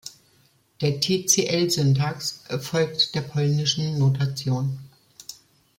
[0.81, 4.79] Die Tcl-Syntax folgt der polnischen Notation.